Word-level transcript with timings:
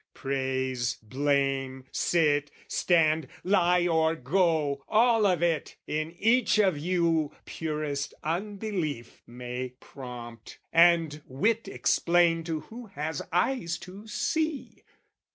Praise, 0.15 0.95
blame, 1.03 1.85
sit, 1.91 2.49
stand, 2.67 3.27
lie 3.43 3.85
or 3.87 4.15
go! 4.15 4.83
all 4.87 5.27
of 5.27 5.43
it, 5.43 5.75
In 5.85 6.11
each 6.17 6.57
of 6.57 6.75
you, 6.75 7.31
purest 7.45 8.15
unbelief 8.23 9.21
may 9.27 9.73
prompt, 9.79 10.57
And 10.73 11.21
wit 11.27 11.67
explain 11.67 12.43
to 12.45 12.61
who 12.61 12.87
has 12.87 13.21
eyes 13.31 13.77
to 13.81 14.07
see. 14.07 14.83